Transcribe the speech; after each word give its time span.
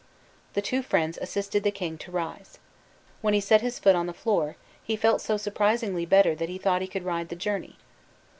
The 0.53 0.63
two 0.63 0.81
friends 0.81 1.19
assisted 1.21 1.61
the 1.61 1.69
king 1.69 1.95
to 1.99 2.11
rise. 2.11 2.57
When 3.21 3.35
he 3.35 3.39
set 3.39 3.61
his 3.61 3.77
food 3.77 3.93
on 3.95 4.07
the 4.07 4.15
floor, 4.15 4.55
he 4.83 4.95
felt 4.95 5.21
so 5.21 5.37
surprisingly 5.37 6.07
better 6.07 6.33
that 6.33 6.49
he 6.49 6.57
though 6.57 6.79
he 6.79 6.87
could 6.87 7.03
ride 7.05 7.29
the 7.29 7.35
journey. 7.35 7.77